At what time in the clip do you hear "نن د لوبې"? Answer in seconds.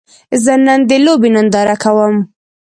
0.65-1.29